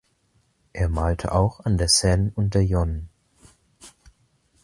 Er 0.73 0.89
malte 0.89 1.31
auch 1.31 1.59
an 1.59 1.77
der 1.77 1.87
Seine 1.87 2.31
und 2.33 2.55
der 2.55 2.65
Yonne. 2.65 3.07